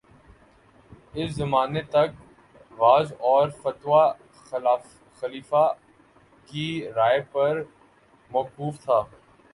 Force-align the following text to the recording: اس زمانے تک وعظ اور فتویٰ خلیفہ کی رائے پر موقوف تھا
اس 1.15 1.29
زمانے 1.35 1.81
تک 1.89 2.09
وعظ 2.77 3.11
اور 3.29 3.49
فتویٰ 3.61 4.07
خلیفہ 5.21 5.63
کی 6.49 6.67
رائے 6.95 7.21
پر 7.31 7.61
موقوف 8.31 8.79
تھا 8.83 8.99